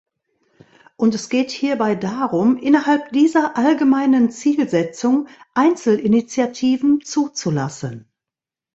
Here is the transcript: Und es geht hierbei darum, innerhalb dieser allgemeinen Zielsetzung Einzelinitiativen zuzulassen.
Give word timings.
Und 0.95 1.13
es 1.13 1.29
geht 1.29 1.51
hierbei 1.51 1.93
darum, 1.93 2.57
innerhalb 2.57 3.11
dieser 3.11 3.55
allgemeinen 3.55 4.31
Zielsetzung 4.31 5.27
Einzelinitiativen 5.53 7.01
zuzulassen. 7.05 8.09